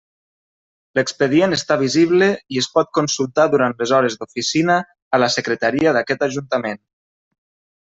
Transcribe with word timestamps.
L'expedient 0.99 1.53
està 1.57 1.77
visible 1.81 2.31
i 2.57 2.59
es 2.63 2.69
pot 2.79 2.91
consultar 3.01 3.47
durant 3.53 3.79
les 3.85 3.95
hores 4.01 4.19
d'oficina 4.25 4.83
a 5.21 5.25
la 5.25 5.33
secretaria 5.39 5.99
d'aquest 6.01 6.31
Ajuntament. 6.33 6.87